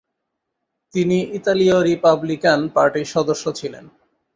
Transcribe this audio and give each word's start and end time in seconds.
তিনি 0.93 1.17
ইতালীয় 1.37 1.77
রিপাবলিকান 1.83 2.59
পার্টির 2.75 3.07
সদস্য 3.15 3.45
ছিলেন। 3.55 3.85